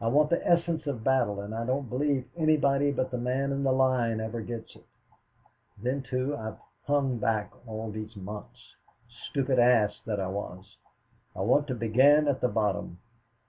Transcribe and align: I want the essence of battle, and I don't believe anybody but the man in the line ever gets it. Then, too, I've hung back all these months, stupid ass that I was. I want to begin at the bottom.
I 0.00 0.06
want 0.06 0.30
the 0.30 0.40
essence 0.48 0.86
of 0.86 1.02
battle, 1.02 1.40
and 1.40 1.52
I 1.52 1.66
don't 1.66 1.88
believe 1.90 2.28
anybody 2.36 2.92
but 2.92 3.10
the 3.10 3.18
man 3.18 3.50
in 3.50 3.64
the 3.64 3.72
line 3.72 4.20
ever 4.20 4.40
gets 4.40 4.76
it. 4.76 4.86
Then, 5.76 6.00
too, 6.02 6.36
I've 6.36 6.58
hung 6.84 7.18
back 7.18 7.50
all 7.66 7.90
these 7.90 8.14
months, 8.14 8.76
stupid 9.08 9.58
ass 9.58 10.00
that 10.06 10.20
I 10.20 10.28
was. 10.28 10.76
I 11.34 11.40
want 11.40 11.66
to 11.66 11.74
begin 11.74 12.28
at 12.28 12.40
the 12.40 12.46
bottom. 12.46 13.00